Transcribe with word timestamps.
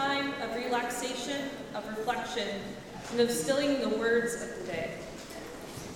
time 0.00 0.32
of 0.40 0.56
relaxation, 0.56 1.50
of 1.74 1.86
reflection, 1.86 2.48
and 3.10 3.20
of 3.20 3.30
stilling 3.30 3.80
the 3.82 3.88
words 3.98 4.32
of 4.42 4.48
the 4.56 4.72
day. 4.72 4.92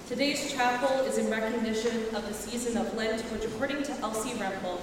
Today's 0.08 0.53
chapel 0.53 0.95
is 1.07 1.16
in 1.16 1.30
recognition 1.30 2.14
of 2.14 2.29
the 2.29 2.35
season 2.35 2.77
of 2.77 2.95
Lent, 2.98 3.22
which, 3.32 3.45
according 3.45 3.82
to 3.85 3.93
Elsie 4.01 4.35
Rempel, 4.35 4.79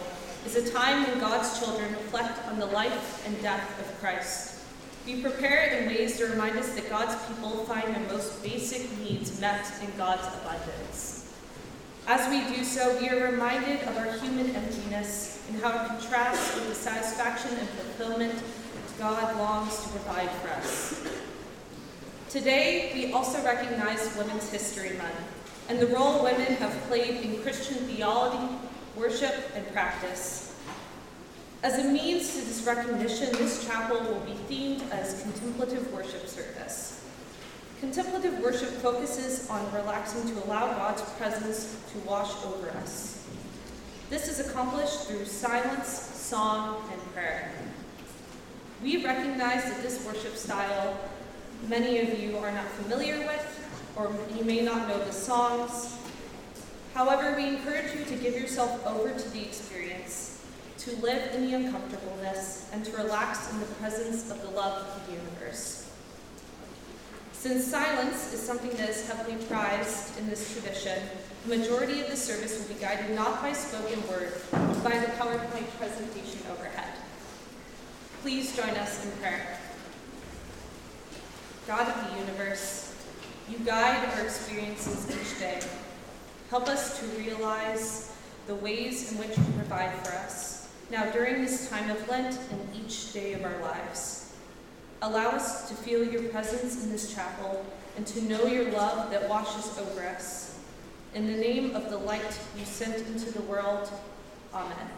is 0.48 0.56
a 0.56 0.72
time 0.72 1.04
when 1.04 1.20
God's 1.20 1.60
children 1.60 1.92
reflect 1.92 2.48
on 2.48 2.58
the 2.58 2.66
life 2.66 3.24
and 3.28 3.40
death 3.44 3.80
of 3.80 4.00
Christ. 4.00 4.64
We 5.06 5.22
prepare 5.22 5.66
in 5.66 5.86
ways 5.86 6.18
to 6.18 6.26
remind 6.26 6.58
us 6.58 6.74
that 6.74 6.90
God's 6.90 7.16
people 7.28 7.64
find 7.66 7.94
their 7.94 8.12
most 8.12 8.42
basic 8.42 8.90
needs 8.98 9.40
met 9.40 9.72
in 9.84 9.90
God's 10.00 10.28
abundance. 10.42 11.32
As 12.08 12.28
we 12.28 12.56
do 12.56 12.64
so, 12.64 12.98
we 13.00 13.08
are 13.10 13.32
reminded 13.32 13.82
of 13.84 13.98
our 13.98 14.14
human 14.18 14.56
emptiness 14.56 15.46
and 15.48 15.62
how 15.62 15.70
it 15.70 15.88
contrasts 15.90 16.56
with 16.56 16.70
the 16.70 16.76
satisfaction 16.76 17.52
and 17.52 17.70
fulfillment 17.70 18.42
God 19.02 19.36
longs 19.36 19.82
to 19.82 19.90
provide 19.90 20.30
for 20.30 20.50
us. 20.50 21.04
Today, 22.30 22.92
we 22.94 23.12
also 23.12 23.44
recognize 23.44 24.16
Women's 24.16 24.48
History 24.52 24.96
Month 24.96 25.16
and 25.70 25.80
the 25.80 25.88
role 25.88 26.24
women 26.24 26.54
have 26.58 26.72
played 26.84 27.26
in 27.26 27.42
Christian 27.42 27.78
theology, 27.88 28.54
worship, 28.96 29.34
and 29.56 29.66
practice. 29.74 30.56
As 31.64 31.80
a 31.80 31.84
means 31.86 32.30
to 32.36 32.42
this 32.42 32.64
recognition, 32.64 33.32
this 33.32 33.66
chapel 33.66 34.00
will 34.02 34.20
be 34.20 34.34
themed 34.48 34.88
as 34.92 35.20
contemplative 35.24 35.92
worship 35.92 36.28
service. 36.28 37.04
Contemplative 37.80 38.38
worship 38.38 38.70
focuses 38.84 39.50
on 39.50 39.66
relaxing 39.74 40.28
to 40.28 40.46
allow 40.46 40.68
God's 40.74 41.02
presence 41.14 41.76
to 41.92 41.98
wash 42.08 42.32
over 42.46 42.70
us. 42.84 43.28
This 44.12 44.28
is 44.28 44.48
accomplished 44.48 45.08
through 45.08 45.26
silence, 45.26 45.88
song, 45.88 46.88
and 46.92 47.02
prayer. 47.16 47.52
We 48.82 49.06
recognize 49.06 49.64
that 49.66 49.84
this 49.84 50.04
worship 50.06 50.36
style 50.36 50.98
many 51.68 52.00
of 52.00 52.20
you 52.20 52.38
are 52.38 52.52
not 52.52 52.68
familiar 52.72 53.20
with, 53.20 53.70
or 53.96 54.12
you 54.36 54.44
may 54.44 54.62
not 54.62 54.88
know 54.88 54.98
the 54.98 55.12
songs. 55.12 55.96
However, 56.96 57.36
we 57.38 57.48
encourage 57.48 57.94
you 57.96 58.04
to 58.06 58.16
give 58.16 58.34
yourself 58.34 58.86
over 58.88 59.14
to 59.14 59.30
the 59.30 59.42
experience, 59.42 60.44
to 60.80 60.96
live 60.98 61.36
in 61.36 61.46
the 61.46 61.54
uncomfortableness, 61.54 62.70
and 62.74 62.84
to 62.84 62.92
relax 62.98 63.52
in 63.52 63.60
the 63.60 63.68
presence 63.68 64.32
of 64.32 64.42
the 64.42 64.50
love 64.50 64.82
of 64.82 65.06
the 65.06 65.14
universe. 65.14 65.90
Since 67.34 67.66
silence 67.66 68.34
is 68.34 68.42
something 68.42 68.72
that 68.72 68.90
is 68.90 69.08
heavily 69.08 69.38
prized 69.46 70.18
in 70.20 70.28
this 70.30 70.54
tradition, 70.54 71.02
the 71.48 71.58
majority 71.58 72.02
of 72.02 72.10
the 72.10 72.18
service 72.18 72.58
will 72.58 72.76
be 72.76 72.82
guided 72.82 73.16
not 73.16 73.42
by 73.42 73.54
spoken 73.54 74.08
word, 74.08 74.34
but 74.52 74.84
by 74.84 74.98
the 75.00 75.08
PowerPoint 75.14 75.70
presentation 75.78 76.40
overhead. 76.52 76.91
Please 78.22 78.56
join 78.56 78.70
us 78.70 79.04
in 79.04 79.12
prayer. 79.14 79.58
God 81.68 81.88
of 81.88 82.12
the 82.12 82.20
universe, 82.20 82.96
you 83.50 83.58
guide 83.66 84.08
our 84.14 84.24
experiences 84.24 85.10
each 85.10 85.40
day. 85.40 85.60
Help 86.52 86.68
us 86.68 87.00
to 87.00 87.06
realize 87.18 88.16
the 88.46 88.54
ways 88.54 89.12
in 89.12 89.18
which 89.18 89.36
you 89.36 89.44
provide 89.56 89.92
for 90.06 90.14
us, 90.18 90.70
now 90.92 91.10
during 91.10 91.42
this 91.42 91.68
time 91.68 91.90
of 91.90 92.08
Lent 92.08 92.38
and 92.52 92.86
each 92.86 93.12
day 93.12 93.34
of 93.34 93.44
our 93.44 93.60
lives. 93.64 94.36
Allow 95.02 95.30
us 95.30 95.68
to 95.70 95.74
feel 95.74 96.04
your 96.04 96.24
presence 96.30 96.84
in 96.84 96.92
this 96.92 97.16
chapel 97.16 97.66
and 97.98 98.06
to 98.06 98.22
know 98.26 98.46
your 98.46 98.70
love 98.72 99.10
that 99.10 99.28
washes 99.28 99.80
over 99.80 100.06
us. 100.06 100.60
In 101.16 101.26
the 101.26 101.38
name 101.38 101.76
of 101.76 101.90
the 101.90 101.98
light 101.98 102.40
you 102.56 102.66
sent 102.66 102.98
into 103.08 103.32
the 103.32 103.42
world, 103.42 103.90
Amen. 104.54 104.90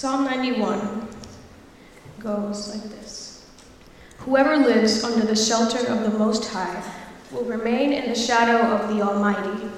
Psalm 0.00 0.24
91 0.24 1.08
goes 2.20 2.74
like 2.74 2.84
this 2.84 3.44
Whoever 4.20 4.56
lives 4.56 5.04
under 5.04 5.26
the 5.26 5.36
shelter 5.36 5.86
of 5.88 6.04
the 6.04 6.18
Most 6.18 6.48
High 6.48 6.82
will 7.30 7.44
remain 7.44 7.92
in 7.92 8.08
the 8.08 8.14
shadow 8.14 8.66
of 8.66 8.88
the 8.88 9.02
Almighty. 9.02 9.68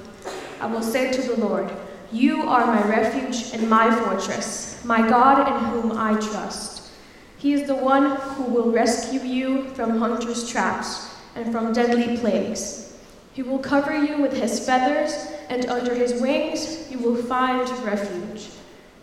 I 0.61 0.67
will 0.67 0.81
say 0.81 1.11
to 1.11 1.21
the 1.23 1.35
Lord, 1.35 1.69
You 2.13 2.43
are 2.43 2.65
my 2.65 2.87
refuge 2.87 3.53
and 3.53 3.69
my 3.69 3.93
fortress, 3.93 4.81
my 4.85 5.05
God 5.09 5.45
in 5.45 5.69
whom 5.71 5.97
I 5.97 6.13
trust. 6.13 6.89
He 7.37 7.51
is 7.51 7.67
the 7.67 7.75
one 7.75 8.15
who 8.15 8.43
will 8.43 8.71
rescue 8.71 9.19
you 9.19 9.65
from 9.71 9.97
hunters' 9.97 10.49
traps 10.49 11.13
and 11.35 11.51
from 11.51 11.73
deadly 11.73 12.15
plagues. 12.15 12.95
He 13.33 13.43
will 13.43 13.59
cover 13.59 13.93
you 13.93 14.21
with 14.21 14.31
his 14.31 14.65
feathers, 14.65 15.27
and 15.49 15.65
under 15.65 15.93
his 15.93 16.21
wings 16.21 16.89
you 16.89 16.99
will 16.99 17.21
find 17.21 17.69
refuge. 17.83 18.51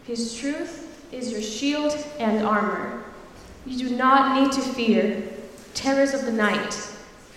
His 0.04 0.34
truth 0.34 0.86
is 1.12 1.32
your 1.32 1.42
shield 1.42 1.96
and 2.18 2.46
armor. 2.46 3.04
You 3.66 3.88
do 3.88 3.96
not 3.96 4.40
need 4.40 4.52
to 4.52 4.60
fear 4.60 5.22
terrors 5.74 6.14
of 6.14 6.24
the 6.24 6.32
night, 6.32 6.76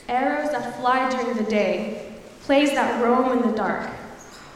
arrows 0.08 0.52
that 0.52 0.80
fly 0.80 1.10
during 1.10 1.38
the 1.38 1.50
day, 1.50 2.14
plagues 2.42 2.72
that 2.72 3.02
roam 3.02 3.38
in 3.38 3.50
the 3.50 3.56
dark, 3.56 3.90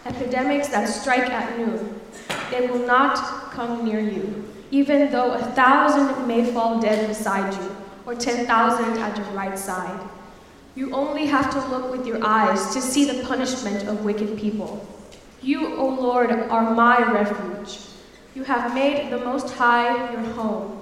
epidemics 0.06 0.68
that 0.70 0.88
strike 0.88 1.30
at 1.30 1.58
noon. 1.58 2.00
They 2.52 2.68
will 2.68 2.86
not 2.86 3.52
come 3.52 3.84
near 3.86 4.00
you, 4.00 4.46
even 4.72 5.12
though 5.12 5.34
a 5.34 5.44
thousand 5.52 6.28
may 6.28 6.46
fall 6.52 6.80
dead 6.80 7.08
beside 7.08 7.54
you, 7.54 7.76
or 8.06 8.16
ten 8.16 8.46
thousand 8.46 8.98
at 9.00 9.18
your 9.18 9.28
right 9.28 9.58
side. 9.58 10.10
You 10.76 10.94
only 10.94 11.26
have 11.26 11.52
to 11.52 11.68
look 11.70 11.92
with 11.92 12.06
your 12.06 12.24
eyes 12.24 12.74
to 12.74 12.82
see 12.82 13.06
the 13.06 13.26
punishment 13.26 13.88
of 13.88 14.06
wicked 14.06 14.38
people. 14.38 14.88
You, 15.42 15.76
O 15.76 15.88
Lord, 15.88 16.32
are 16.32 16.76
my 16.76 17.12
refuge. 17.12 17.80
You 18.38 18.44
have 18.44 18.76
made 18.76 19.10
the 19.10 19.18
Most 19.18 19.50
High 19.56 20.12
your 20.12 20.22
home. 20.34 20.80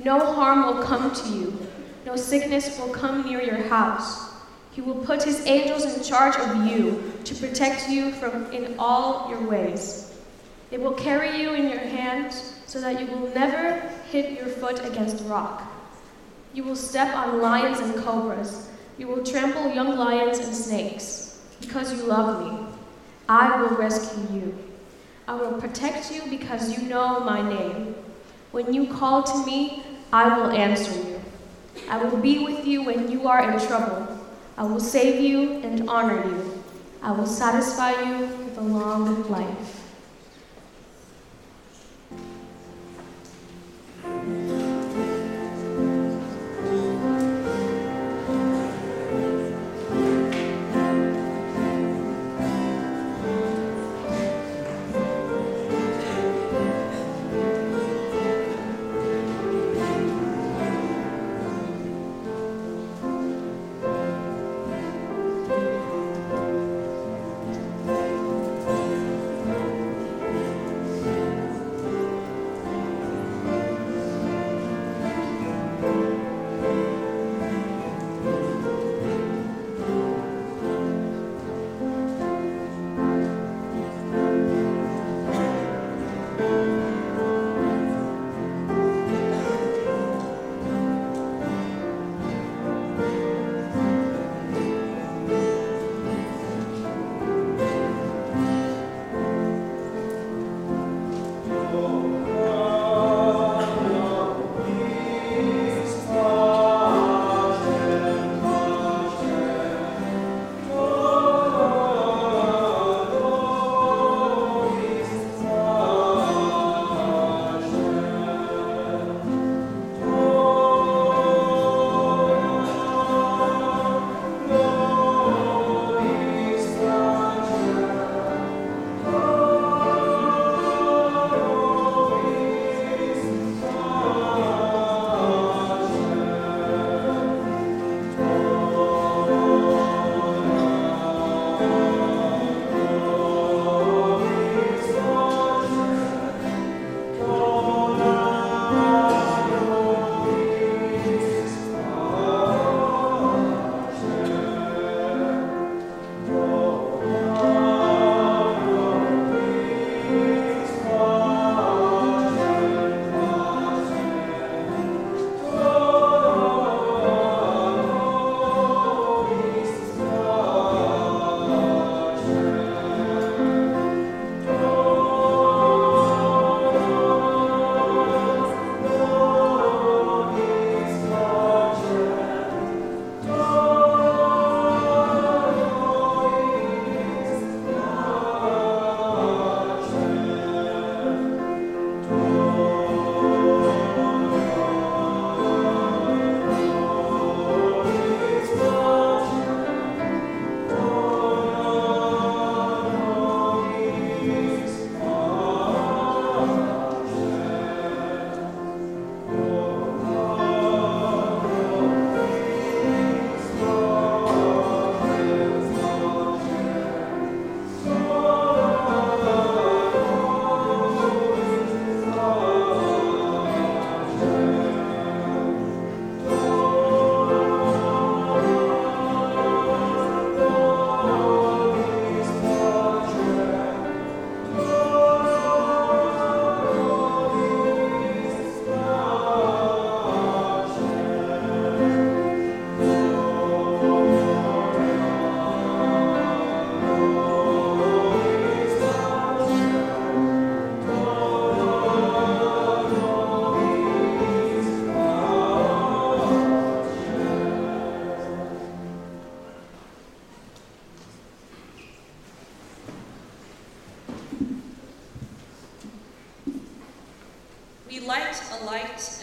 No 0.00 0.18
harm 0.18 0.66
will 0.66 0.82
come 0.82 1.14
to 1.14 1.28
you, 1.28 1.56
no 2.04 2.16
sickness 2.16 2.76
will 2.76 2.88
come 2.88 3.24
near 3.24 3.40
your 3.40 3.62
house. 3.68 4.32
He 4.72 4.80
will 4.80 4.96
put 4.96 5.22
his 5.22 5.46
angels 5.46 5.84
in 5.84 6.02
charge 6.02 6.34
of 6.34 6.66
you 6.66 7.12
to 7.22 7.36
protect 7.36 7.88
you 7.88 8.10
from 8.10 8.50
in 8.50 8.74
all 8.80 9.30
your 9.30 9.40
ways. 9.48 10.12
They 10.70 10.78
will 10.78 10.94
carry 10.94 11.40
you 11.40 11.52
in 11.54 11.68
your 11.68 11.78
hands 11.78 12.54
so 12.66 12.80
that 12.80 12.98
you 12.98 13.06
will 13.06 13.32
never 13.32 13.78
hit 14.10 14.36
your 14.36 14.48
foot 14.48 14.84
against 14.84 15.24
rock. 15.26 15.62
You 16.52 16.64
will 16.64 16.74
step 16.74 17.14
on 17.14 17.40
lions 17.40 17.78
and 17.78 17.94
cobras. 18.02 18.70
You 18.98 19.06
will 19.06 19.22
trample 19.22 19.72
young 19.72 19.96
lions 19.96 20.40
and 20.40 20.52
snakes. 20.52 21.46
Because 21.60 21.92
you 21.92 22.02
love 22.06 22.44
me, 22.44 22.66
I 23.28 23.62
will 23.62 23.76
rescue 23.76 24.40
you. 24.40 24.58
I 25.28 25.34
will 25.34 25.60
protect 25.60 26.10
you 26.10 26.22
because 26.30 26.72
you 26.74 26.88
know 26.88 27.20
my 27.20 27.46
name. 27.46 27.94
When 28.50 28.72
you 28.72 28.86
call 28.86 29.22
to 29.24 29.44
me, 29.44 29.82
I 30.10 30.34
will 30.34 30.50
answer 30.50 30.94
you. 31.06 31.20
I 31.90 32.02
will 32.02 32.16
be 32.16 32.38
with 32.38 32.66
you 32.66 32.82
when 32.82 33.10
you 33.10 33.28
are 33.28 33.50
in 33.52 33.60
trouble. 33.66 34.08
I 34.56 34.62
will 34.62 34.80
save 34.80 35.20
you 35.20 35.60
and 35.60 35.86
honor 35.86 36.24
you. 36.24 36.64
I 37.02 37.12
will 37.12 37.26
satisfy 37.26 37.90
you 38.00 38.20
with 38.26 38.56
a 38.56 38.62
long 38.62 39.28
life. 39.28 39.77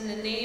In 0.07 0.17
the 0.17 0.23
name 0.23 0.44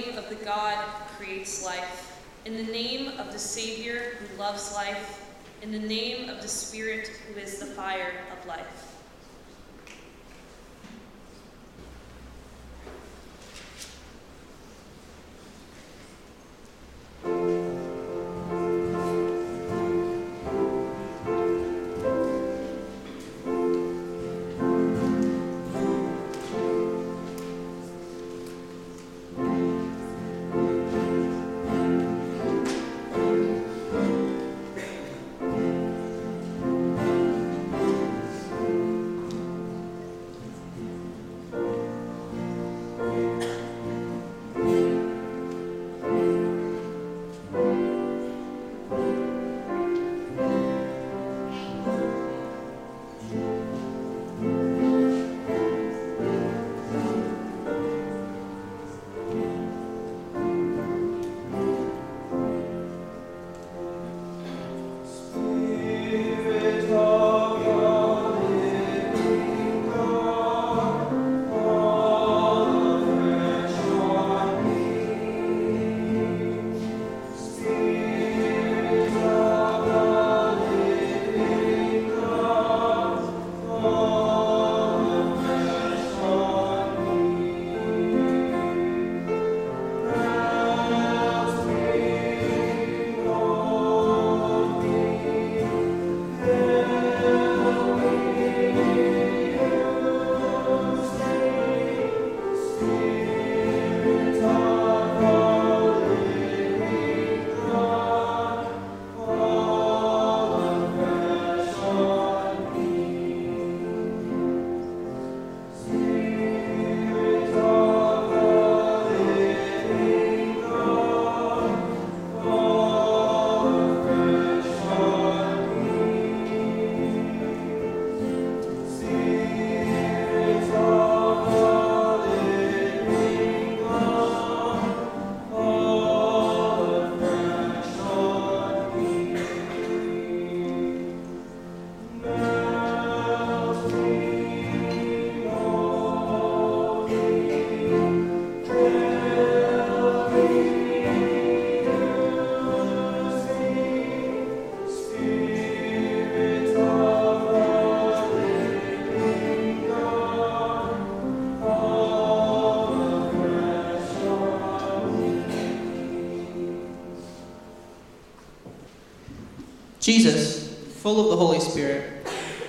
full 171.10 171.24
of 171.24 171.30
the 171.30 171.44
Holy 171.44 171.58
Spirit, 171.58 172.24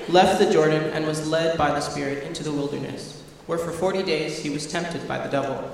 left 0.10 0.40
the 0.40 0.52
Jordan 0.52 0.86
and 0.94 1.06
was 1.06 1.28
led 1.28 1.60
by 1.60 1.70
the 1.70 1.80
Spirit 1.80 2.24
into 2.24 2.42
the 2.42 2.52
wilderness, 2.52 3.22
where 3.46 3.60
for 3.60 3.72
forty 3.72 4.02
days 4.02 4.40
he 4.40 4.50
was 4.50 4.66
tempted 4.66 5.08
by 5.08 5.20
the 5.20 5.30
devil. 5.30 5.70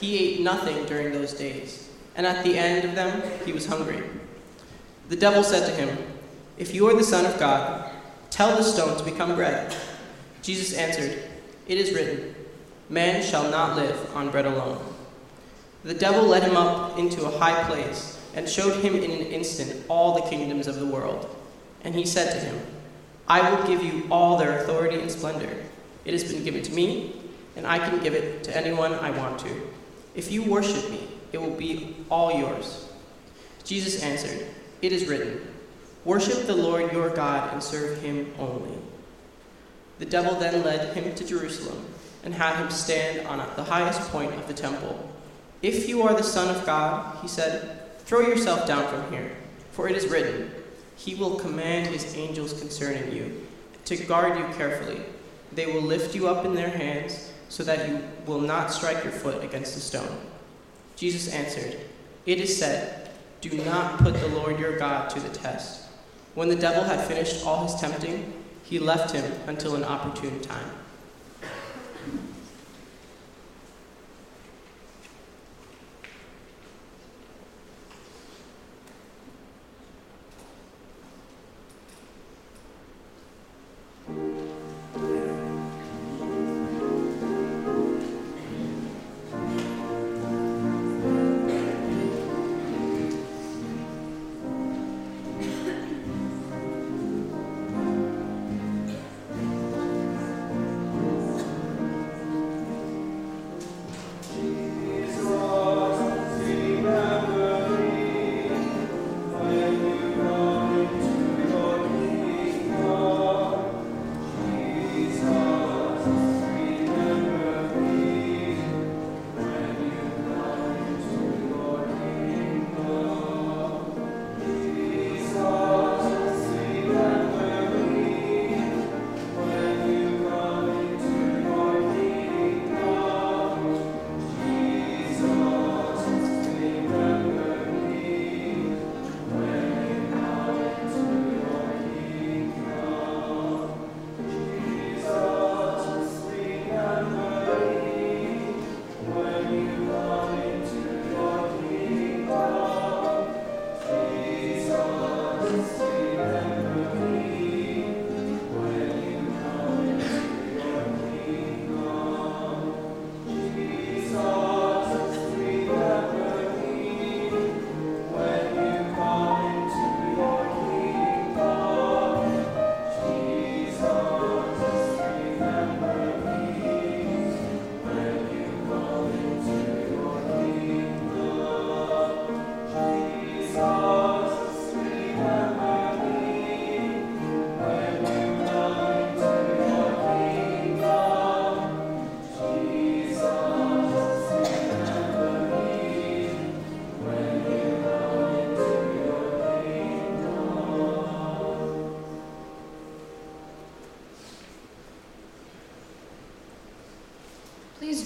He 0.00 0.16
ate 0.16 0.40
nothing 0.40 0.86
during 0.86 1.12
those 1.12 1.34
days, 1.34 1.90
and 2.16 2.26
at 2.26 2.42
the 2.42 2.56
end 2.56 2.88
of 2.88 2.94
them 2.94 3.22
he 3.44 3.52
was 3.52 3.66
hungry. 3.66 4.02
The 5.10 5.16
devil 5.16 5.44
said 5.44 5.66
to 5.66 5.74
him, 5.74 5.98
If 6.56 6.74
you 6.74 6.88
are 6.88 6.96
the 6.96 7.04
Son 7.04 7.26
of 7.26 7.38
God, 7.38 7.90
tell 8.30 8.56
the 8.56 8.62
stone 8.62 8.96
to 8.96 9.04
become 9.04 9.34
bread. 9.34 9.76
Jesus 10.40 10.72
answered, 10.72 11.22
It 11.66 11.76
is 11.76 11.92
written, 11.92 12.34
Man 12.88 13.22
shall 13.22 13.50
not 13.50 13.76
live 13.76 14.16
on 14.16 14.30
bread 14.30 14.46
alone. 14.46 14.82
The 15.84 15.92
devil 15.92 16.24
led 16.24 16.44
him 16.44 16.56
up 16.56 16.98
into 16.98 17.26
a 17.26 17.38
high 17.38 17.62
place 17.64 18.18
and 18.34 18.48
showed 18.48 18.82
him 18.82 18.94
in 18.96 19.10
an 19.10 19.26
instant 19.26 19.84
all 19.88 20.14
the 20.14 20.30
kingdoms 20.30 20.66
of 20.66 20.76
the 20.76 20.86
world. 20.86 21.34
And 21.82 21.94
he 21.94 22.04
said 22.04 22.32
to 22.32 22.38
him, 22.38 22.60
I 23.26 23.50
will 23.50 23.66
give 23.66 23.82
you 23.82 24.06
all 24.10 24.38
their 24.38 24.58
authority 24.58 25.00
and 25.00 25.10
splendor. 25.10 25.64
It 26.04 26.12
has 26.12 26.32
been 26.32 26.44
given 26.44 26.62
to 26.62 26.72
me, 26.72 27.14
and 27.56 27.66
I 27.66 27.78
can 27.78 28.02
give 28.02 28.14
it 28.14 28.44
to 28.44 28.56
anyone 28.56 28.94
I 28.94 29.10
want 29.10 29.38
to. 29.40 29.70
If 30.14 30.32
you 30.32 30.42
worship 30.42 30.90
me, 30.90 31.08
it 31.32 31.38
will 31.38 31.54
be 31.54 31.96
all 32.10 32.38
yours. 32.38 32.88
Jesus 33.64 34.02
answered, 34.02 34.46
It 34.80 34.92
is 34.92 35.06
written, 35.06 35.46
Worship 36.04 36.46
the 36.46 36.56
Lord 36.56 36.90
your 36.92 37.10
God 37.10 37.52
and 37.52 37.62
serve 37.62 38.00
him 38.00 38.32
only. 38.38 38.78
The 39.98 40.06
devil 40.06 40.36
then 40.36 40.64
led 40.64 40.94
him 40.96 41.14
to 41.14 41.26
Jerusalem 41.26 41.84
and 42.24 42.32
had 42.32 42.56
him 42.56 42.70
stand 42.70 43.26
on 43.26 43.38
the 43.56 43.64
highest 43.64 44.00
point 44.10 44.32
of 44.34 44.46
the 44.48 44.54
temple. 44.54 45.10
If 45.60 45.88
you 45.88 46.02
are 46.02 46.14
the 46.14 46.22
Son 46.22 46.54
of 46.54 46.64
God, 46.64 47.18
he 47.20 47.28
said, 47.28 47.98
Throw 48.00 48.20
yourself 48.20 48.66
down 48.66 48.88
from 48.88 49.12
here, 49.12 49.36
for 49.72 49.88
it 49.88 49.96
is 49.96 50.08
written, 50.08 50.50
He 50.98 51.14
will 51.14 51.36
command 51.36 51.86
His 51.86 52.14
angels 52.16 52.58
concerning 52.58 53.14
you, 53.14 53.46
to 53.86 53.96
guard 53.96 54.36
you 54.36 54.44
carefully. 54.56 55.00
They 55.52 55.66
will 55.66 55.80
lift 55.80 56.14
you 56.14 56.28
up 56.28 56.44
in 56.44 56.54
their 56.54 56.68
hands, 56.68 57.32
so 57.48 57.62
that 57.62 57.88
you 57.88 58.02
will 58.26 58.40
not 58.40 58.70
strike 58.70 59.02
your 59.04 59.12
foot 59.12 59.42
against 59.42 59.76
a 59.76 59.80
stone. 59.80 60.18
Jesus 60.96 61.32
answered, 61.32 61.78
It 62.26 62.40
is 62.40 62.58
said, 62.58 63.10
Do 63.40 63.50
not 63.64 63.98
put 63.98 64.14
the 64.14 64.28
Lord 64.28 64.58
your 64.58 64.78
God 64.78 65.08
to 65.10 65.20
the 65.20 65.30
test. 65.30 65.86
When 66.34 66.48
the 66.48 66.56
devil 66.56 66.84
had 66.84 67.06
finished 67.06 67.46
all 67.46 67.62
his 67.66 67.80
tempting, 67.80 68.32
he 68.64 68.78
left 68.78 69.14
him 69.14 69.32
until 69.46 69.76
an 69.76 69.84
opportune 69.84 70.40
time. 70.40 70.70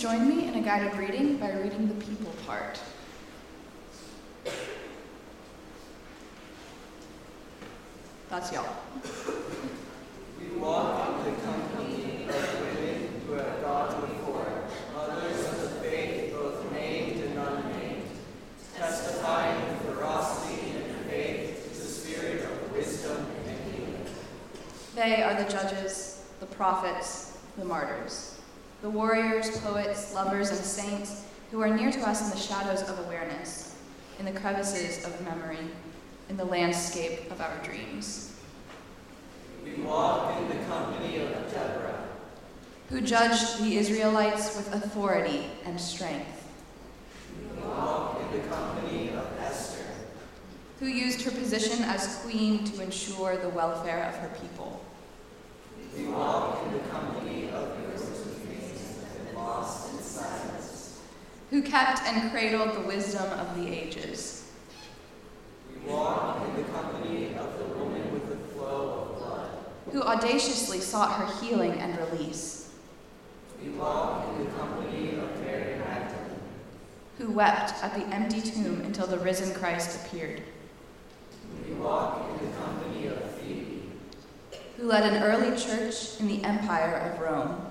Join 0.02 0.28
me 0.28 0.48
in 0.48 0.54
a 0.56 0.60
guided 0.60 0.92
reading 0.98 1.36
by 1.36 1.52
reading 1.52 1.86
the 1.86 1.94
people 2.04 2.34
part. 2.44 2.80
That's 8.28 8.52
y'all. 8.52 8.66
We 10.40 10.58
walk 10.58 11.24
in 11.24 11.34
the 11.34 11.40
company 11.42 12.26
of 12.28 12.60
women 12.60 13.20
who 13.24 13.34
have 13.34 13.62
gone 13.62 14.00
before, 14.00 14.64
mothers 14.92 15.46
of 15.46 15.60
the 15.60 15.68
faith, 15.80 16.32
both 16.32 16.72
named 16.72 17.22
and 17.22 17.38
unnamed, 17.38 18.10
testifying 18.76 19.68
with 19.68 19.94
ferocity 19.94 20.72
and 20.72 21.06
faith 21.06 21.78
the 21.78 21.86
spirit 21.86 22.42
of 22.42 22.72
wisdom 22.72 23.24
and 23.46 23.72
healing. 23.72 24.06
They 24.96 25.22
are 25.22 25.40
the 25.40 25.48
judges, 25.48 26.24
the 26.40 26.46
prophets, 26.46 27.38
the 27.56 27.64
martyrs, 27.64 28.32
the 28.82 28.90
warriors, 28.90 29.56
poets, 29.60 30.12
lovers, 30.12 30.50
and 30.50 30.58
saints 30.58 31.24
who 31.52 31.60
are 31.60 31.74
near 31.74 31.92
to 31.92 32.00
us 32.00 32.22
in 32.22 32.30
the 32.30 32.36
shadows 32.36 32.82
of 32.88 32.98
awareness, 33.06 33.76
in 34.18 34.24
the 34.24 34.32
crevices 34.32 35.04
of 35.04 35.24
memory, 35.24 35.58
in 36.28 36.36
the 36.36 36.44
landscape 36.44 37.30
of 37.30 37.40
our 37.40 37.56
dreams. 37.62 38.34
We 39.64 39.74
walk 39.84 40.36
in 40.38 40.48
the 40.48 40.64
company 40.64 41.18
of 41.18 41.30
Deborah, 41.52 42.08
who 42.88 43.00
judged 43.00 43.62
the 43.62 43.76
Israelites 43.76 44.56
with 44.56 44.74
authority 44.74 45.46
and 45.64 45.80
strength, 45.80 46.48
We 47.38 47.62
walk 47.62 48.20
in 48.20 48.40
the 48.40 48.48
company 48.48 49.10
of 49.10 49.26
Esther, 49.38 49.84
who 50.80 50.86
used 50.86 51.22
her 51.22 51.30
position 51.30 51.84
as 51.84 52.16
queen 52.24 52.64
to 52.64 52.82
ensure 52.82 53.36
the 53.36 53.48
welfare 53.50 54.08
of 54.08 54.16
her 54.16 54.36
people, 54.40 54.84
We 55.96 56.08
walk 56.08 56.66
in 56.66 56.72
the 56.72 56.80
company 56.88 57.21
of 57.21 57.21
Josephine 57.21 57.21
and 57.21 57.21
who 61.50 61.62
kept 61.62 62.00
and 62.02 62.30
cradled 62.30 62.74
the 62.74 62.80
wisdom 62.80 63.30
of 63.38 63.56
the 63.56 63.68
ages, 63.68 64.50
We 65.74 65.90
walk 65.92 66.46
in 66.48 66.56
the 66.56 66.68
company 66.70 67.34
of 67.36 67.58
the 67.58 67.64
woman 67.78 68.12
with 68.12 68.28
the 68.28 68.36
flow 68.54 69.08
of 69.12 69.18
blood. 69.18 69.50
who 69.92 70.02
audaciously 70.02 70.80
sought 70.80 71.12
her 71.12 71.40
healing 71.44 71.72
and 71.72 71.98
release, 71.98 72.70
We 73.62 73.70
walk 73.70 74.28
in 74.30 74.44
the 74.44 74.50
company 74.52 75.10
of 75.18 75.40
Mary 75.42 75.78
Magdalene. 75.78 76.40
who 77.18 77.30
wept 77.32 77.74
at 77.84 77.94
the 77.94 78.06
empty 78.14 78.40
tomb 78.40 78.80
until 78.80 79.06
the 79.06 79.18
risen 79.18 79.54
Christ 79.54 80.06
appeared, 80.06 80.42
We 81.68 81.74
walk 81.74 82.30
in 82.30 82.46
the 82.48 82.54
company 82.56 83.06
of 83.08 83.30
Phoebe. 83.32 83.82
who 84.78 84.84
led 84.86 85.12
an 85.12 85.22
early 85.22 85.54
church 85.56 86.18
in 86.18 86.28
the 86.28 86.42
empire 86.44 86.94
of 87.12 87.20
Rome, 87.20 87.66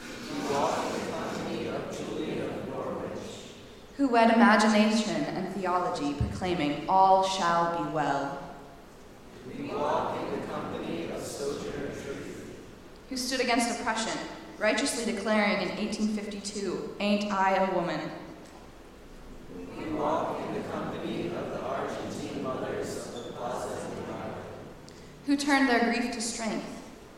We 0.00 0.54
walk 0.54 0.86
in 0.86 0.92
the 0.92 1.10
company 1.12 1.66
of 1.68 1.96
Julian 1.96 2.42
of 2.46 2.68
Norwich. 2.68 3.52
Who 3.98 4.08
wed 4.08 4.32
imagination 4.32 5.24
and 5.24 5.52
theology, 5.54 6.14
proclaiming, 6.14 6.84
All 6.88 7.24
shall 7.24 7.82
be 7.84 7.90
well, 7.90 8.38
We 9.46 9.68
walk 9.74 10.16
in 10.20 10.40
the 10.40 10.46
company 10.46 11.10
of 11.10 11.20
Sojourner 11.20 11.88
Truth. 11.88 12.56
who 13.10 13.16
stood 13.16 13.40
against 13.40 13.80
oppression, 13.80 14.16
righteously 14.56 15.12
declaring 15.12 15.62
in 15.62 15.68
1852, 15.76 16.94
Ain't 17.00 17.32
I 17.32 17.56
a 17.56 17.74
woman? 17.74 18.00
We 19.76 19.86
walk 19.94 20.40
in 20.46 20.54
the 20.62 20.68
company 20.68 21.26
of 21.36 21.50
the 21.50 21.60
Argentine 21.60 22.42
mothers 22.44 23.08
of 23.08 23.14
the 23.24 23.32
Plaza 23.32 23.68
de 23.68 24.12
Mayo. 24.12 24.34
who 25.26 25.36
turned 25.36 25.68
their 25.68 25.80
grief 25.92 26.12
to 26.12 26.20
strength, 26.20 26.64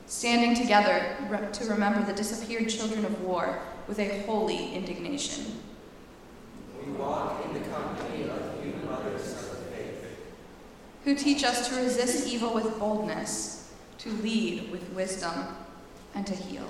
standing 0.07 0.55
together 0.55 1.15
to 1.53 1.65
remember 1.67 2.03
the 2.05 2.15
disappeared 2.15 2.71
children 2.71 3.05
of 3.05 3.21
war 3.21 3.61
with 3.87 3.99
a 3.99 4.23
holy 4.23 4.73
indignation, 4.75 5.61
We 6.87 6.93
walk 6.93 7.45
in 7.45 7.55
the 7.55 7.69
company 7.69 8.25
of 8.25 8.65
you 8.65 8.75
mothers 8.89 9.33
of 9.33 9.51
the 9.51 9.77
faith. 9.77 10.05
who 11.05 11.15
teach 11.15 11.45
us 11.45 11.69
to 11.69 11.77
resist 11.77 12.27
evil 12.27 12.55
with 12.55 12.79
boldness, 12.79 13.73
to 13.99 14.11
lead 14.11 14.71
with 14.71 14.89
wisdom, 14.91 15.49
and 16.15 16.27
to 16.27 16.35
heal. 16.35 16.69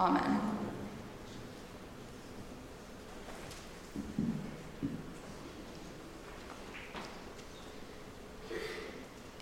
Amen. 0.00 0.40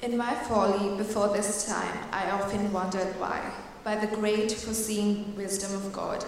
In 0.03 0.19
my 0.19 0.35
folly 0.35 0.97
before 0.99 1.29
this 1.29 1.67
time, 1.67 1.99
I 2.13 2.31
often 2.31 2.71
wondered 2.73 3.19
why, 3.19 3.41
by 3.85 3.97
the 3.97 4.15
great 4.15 4.53
foreseeing 4.53 5.35
wisdom 5.35 5.75
of 5.75 5.93
God, 5.95 6.25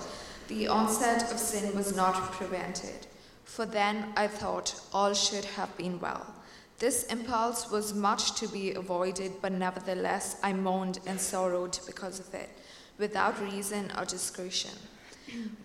the 0.48 0.66
onset 0.68 1.30
of 1.30 1.38
sin 1.38 1.76
was 1.76 1.94
not 1.94 2.14
prevented. 2.32 3.06
For 3.46 3.64
then 3.64 4.12
I 4.16 4.26
thought 4.26 4.78
all 4.92 5.14
should 5.14 5.44
have 5.44 5.74
been 5.78 5.98
well. 5.98 6.26
This 6.78 7.04
impulse 7.04 7.70
was 7.70 7.94
much 7.94 8.38
to 8.40 8.48
be 8.48 8.74
avoided, 8.74 9.32
but 9.40 9.52
nevertheless 9.52 10.38
I 10.42 10.52
moaned 10.52 10.98
and 11.06 11.18
sorrowed 11.18 11.78
because 11.86 12.20
of 12.20 12.34
it, 12.34 12.50
without 12.98 13.40
reason 13.40 13.90
or 13.96 14.04
discretion. 14.04 14.72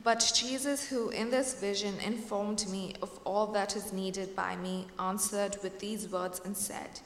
But 0.04 0.32
Jesus, 0.34 0.88
who 0.88 1.10
in 1.10 1.30
this 1.30 1.60
vision 1.60 2.00
informed 2.00 2.65
me 2.70 2.96
of 3.02 3.20
all 3.26 3.48
that 3.48 3.76
is 3.76 3.91
needed 3.91 4.36
by 4.36 4.56
me, 4.56 4.88
answered 4.98 5.58
with 5.62 5.80
these 5.80 6.08
words 6.08 6.41
and 6.46 6.56
said, 6.56 7.02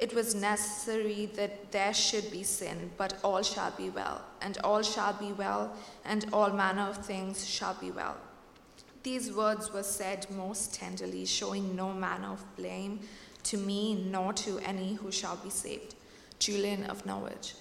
it 0.00 0.14
was 0.14 0.34
necessary 0.34 1.26
that 1.36 1.70
there 1.72 1.92
should 1.92 2.30
be 2.30 2.42
sin, 2.42 2.90
but 2.96 3.18
all 3.22 3.42
shall 3.42 3.70
be 3.72 3.90
well, 3.90 4.22
and 4.40 4.56
all 4.64 4.82
shall 4.82 5.12
be 5.12 5.32
well, 5.32 5.76
and 6.04 6.26
all 6.32 6.50
manner 6.50 6.88
of 6.88 7.04
things 7.04 7.46
shall 7.46 7.74
be 7.74 7.90
well. 7.90 8.16
These 9.02 9.32
words 9.32 9.72
were 9.72 9.82
said 9.82 10.26
most 10.30 10.74
tenderly, 10.74 11.24
showing 11.24 11.74
no 11.74 11.92
manner 11.92 12.32
of 12.32 12.56
blame 12.56 13.00
to 13.44 13.56
me 13.56 13.94
nor 13.94 14.32
to 14.34 14.58
any 14.58 14.94
who 14.94 15.10
shall 15.10 15.36
be 15.36 15.50
saved. 15.50 15.94
Julian 16.38 16.84
of 16.84 17.04
Norwich. 17.06 17.54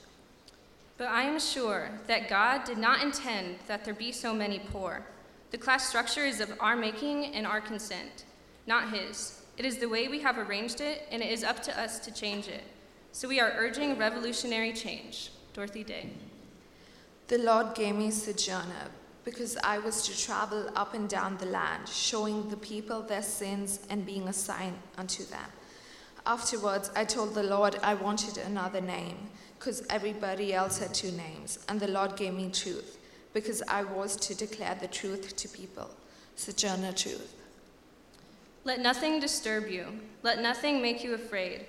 But 0.98 1.08
I 1.08 1.24
am 1.24 1.40
sure 1.40 1.92
that 2.08 2.30
God 2.30 2.66
did 2.66 2.78
not 2.78 3.02
intend 3.02 3.56
that 3.68 3.86
there 3.86 3.94
be 3.94 4.12
so 4.12 4.34
many 4.34 4.60
poor. 4.60 5.06
The 5.52 5.58
class 5.58 5.88
structure 5.88 6.26
is 6.26 6.42
of 6.42 6.54
our 6.60 6.76
making 6.76 7.34
and 7.34 7.48
our 7.48 7.62
consent, 7.62 8.26
not 8.68 8.94
His. 8.94 9.42
It 9.58 9.66
is 9.66 9.78
the 9.78 9.90
way 9.90 10.08
we 10.08 10.20
have 10.22 10.38
arranged 10.38 10.82
it, 10.82 11.08
and 11.12 11.22
it 11.22 11.32
is 11.32 11.44
up 11.44 11.62
to 11.64 11.80
us 11.80 12.00
to 12.00 12.14
change 12.14 12.48
it. 12.48 12.64
So 13.12 13.28
we 13.28 13.40
are 13.40 13.54
urging 13.56 13.98
revolutionary 13.98 14.74
change. 14.74 15.32
Dorothy 15.54 15.84
Day. 15.84 16.10
The 17.28 17.40
Lord 17.40 17.76
gave 17.76 17.96
me 17.96 18.12
sojourner 18.12 18.92
because 19.30 19.58
I 19.58 19.78
was 19.78 20.02
to 20.08 20.20
travel 20.20 20.72
up 20.76 20.96
and 20.96 21.08
down 21.08 21.38
the 21.38 21.46
land, 21.46 21.88
showing 21.88 22.50
the 22.50 22.58
people 22.58 23.04
their 23.04 23.22
sins 23.22 23.80
and 23.90 24.04
being 24.04 24.28
a 24.28 24.34
sign 24.34 24.74
unto 24.98 25.24
them. 25.24 25.46
Afterwards, 26.26 26.90
I 26.96 27.06
told 27.06 27.36
the 27.36 27.44
Lord 27.44 27.78
I 27.84 27.94
wanted 27.94 28.40
another 28.40 28.82
name, 28.82 29.30
because 29.60 29.86
everybody 29.92 30.52
else 30.54 30.80
had 30.80 30.96
two 30.96 31.12
names, 31.12 31.60
and 31.70 31.80
the 31.80 31.88
Lord 31.88 32.16
gave 32.16 32.34
me 32.34 32.50
truth, 32.50 32.98
because 33.34 33.62
I 33.68 33.84
was 33.84 34.16
to 34.16 34.34
declare 34.34 34.76
the 34.80 34.88
truth 34.88 35.36
to 35.36 35.48
people. 35.48 35.92
Sojourner 36.36 36.94
Truth. 36.94 37.36
Let 38.64 38.80
nothing 38.80 39.20
disturb 39.20 39.68
you, 39.68 39.86
let 40.24 40.42
nothing 40.42 40.82
make 40.82 41.04
you 41.04 41.14
afraid. 41.14 41.66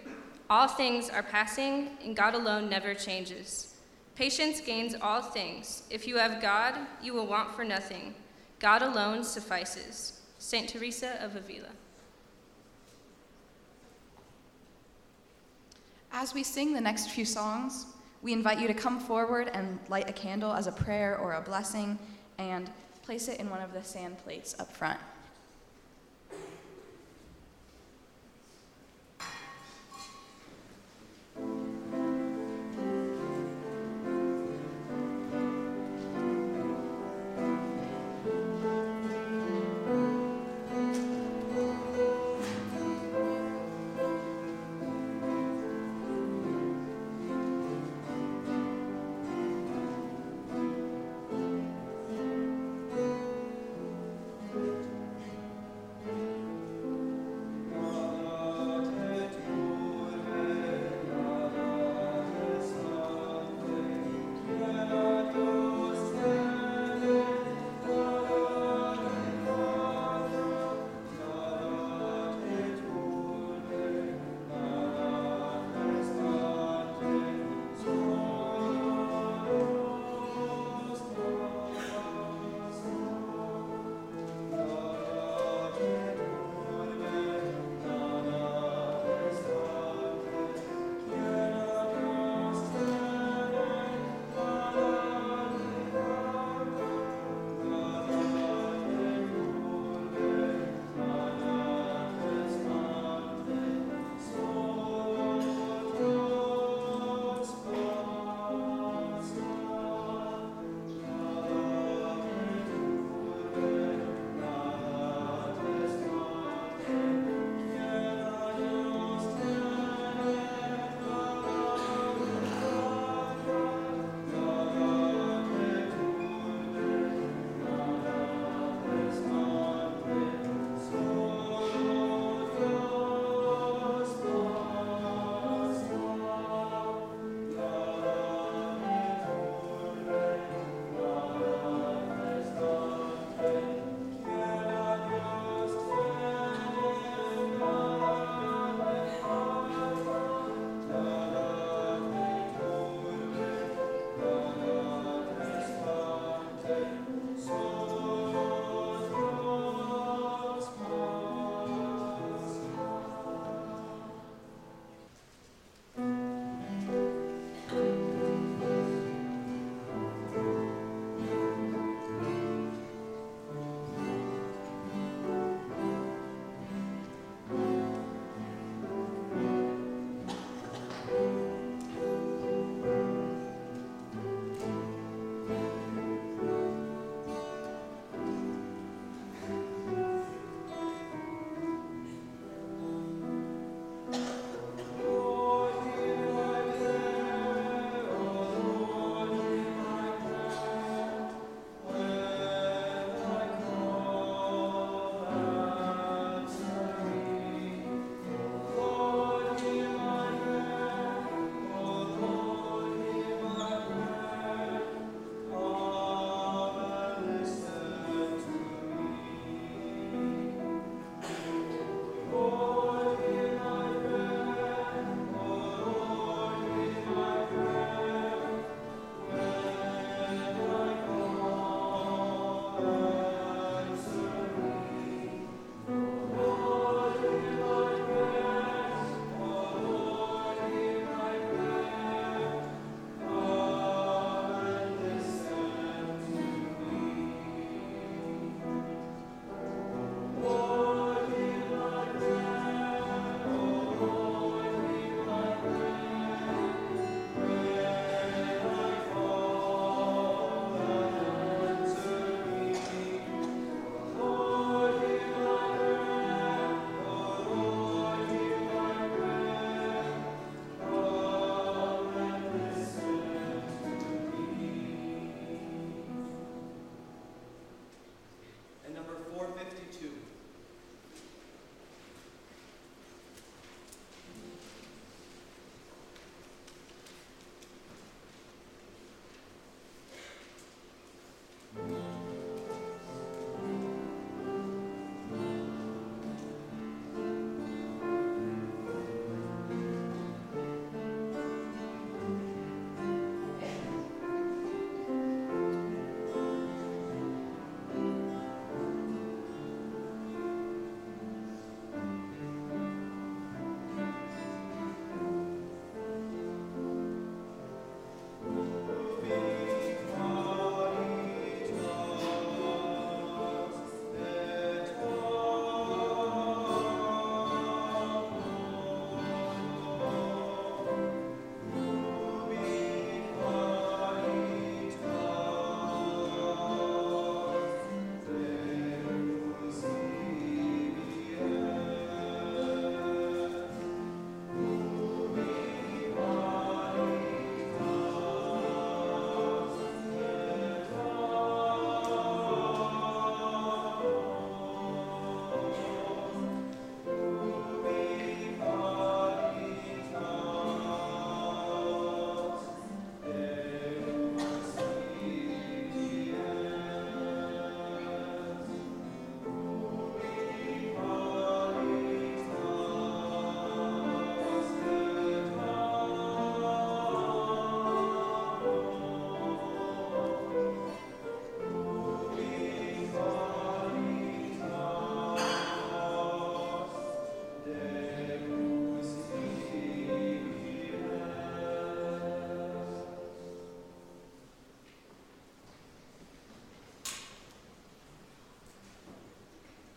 All 0.48 0.66
things 0.66 1.10
are 1.10 1.22
passing, 1.22 1.90
and 2.02 2.16
God 2.16 2.34
alone 2.34 2.70
never 2.70 2.94
changes. 2.94 3.69
Patience 4.16 4.60
gains 4.60 4.94
all 5.00 5.22
things. 5.22 5.84
If 5.90 6.06
you 6.06 6.16
have 6.16 6.42
God, 6.42 6.74
you 7.02 7.14
will 7.14 7.26
want 7.26 7.54
for 7.54 7.64
nothing. 7.64 8.14
God 8.58 8.82
alone 8.82 9.24
suffices. 9.24 10.20
St. 10.38 10.68
Teresa 10.68 11.22
of 11.22 11.36
Avila. 11.36 11.68
As 16.12 16.34
we 16.34 16.42
sing 16.42 16.72
the 16.72 16.80
next 16.80 17.10
few 17.10 17.24
songs, 17.24 17.86
we 18.22 18.32
invite 18.32 18.58
you 18.58 18.66
to 18.66 18.74
come 18.74 18.98
forward 18.98 19.50
and 19.54 19.78
light 19.88 20.10
a 20.10 20.12
candle 20.12 20.52
as 20.52 20.66
a 20.66 20.72
prayer 20.72 21.16
or 21.18 21.34
a 21.34 21.40
blessing 21.40 21.98
and 22.38 22.70
place 23.02 23.28
it 23.28 23.40
in 23.40 23.48
one 23.48 23.60
of 23.60 23.72
the 23.72 23.82
sand 23.82 24.18
plates 24.18 24.54
up 24.58 24.72
front. 24.72 24.98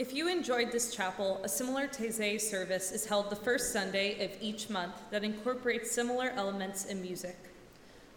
If 0.03 0.13
you 0.13 0.27
enjoyed 0.27 0.69
this 0.73 0.93
chapel, 0.93 1.39
a 1.45 1.47
similar 1.47 1.87
Taizé 1.87 2.41
service 2.41 2.91
is 2.91 3.05
held 3.05 3.29
the 3.29 3.37
first 3.37 3.71
Sunday 3.71 4.25
of 4.25 4.31
each 4.41 4.69
month 4.69 4.95
that 5.11 5.23
incorporates 5.23 5.91
similar 5.91 6.33
elements 6.35 6.83
in 6.83 7.01
music. 7.01 7.37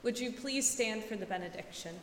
Would 0.02 0.18
you 0.18 0.32
please 0.32 0.68
stand 0.68 1.04
for 1.04 1.14
the 1.14 1.26
benediction? 1.26 1.94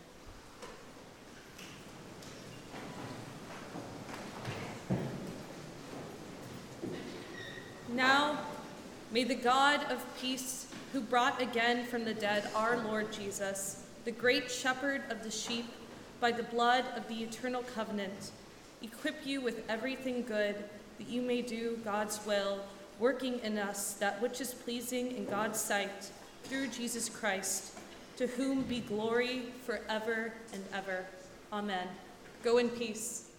Now, 7.90 8.40
may 9.12 9.26
the 9.26 9.36
God 9.36 9.84
of 9.92 10.02
peace, 10.18 10.68
who 10.94 11.02
brought 11.02 11.42
again 11.42 11.86
from 11.88 12.06
the 12.06 12.14
dead 12.14 12.48
our 12.56 12.78
Lord 12.86 13.12
Jesus, 13.12 13.84
the 14.06 14.12
great 14.12 14.50
shepherd 14.50 15.02
of 15.10 15.24
the 15.24 15.32
sheep, 15.32 15.66
by 16.22 16.32
the 16.32 16.44
blood 16.44 16.86
of 16.96 17.06
the 17.10 17.22
eternal 17.22 17.64
covenant, 17.76 18.32
equip 18.84 19.26
you 19.26 19.42
with 19.42 19.64
everything 19.70 20.24
good 20.24 20.56
that 20.98 21.08
you 21.08 21.22
may 21.22 21.42
do 21.42 21.80
God's 21.84 22.24
will, 22.26 22.60
working 23.00 23.40
in 23.40 23.58
us 23.58 23.94
that 23.94 24.22
which 24.22 24.40
is 24.42 24.54
pleasing 24.54 25.16
in 25.16 25.26
God's 25.26 25.60
sight 25.60 26.12
through 26.44 26.68
Jesus 26.68 27.10
Christ, 27.10 27.74
to 28.18 28.28
whom 28.28 28.62
be 28.64 28.82
glory 28.82 29.44
forever 29.66 30.34
and 30.54 30.64
ever. 30.74 31.06
Amen. 31.52 31.88
Go 32.44 32.58
in 32.58 32.70
peace. 32.70 33.30